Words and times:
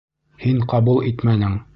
Һин 0.43 0.63
ҡабул 0.71 1.03
итмәнең. 1.11 1.55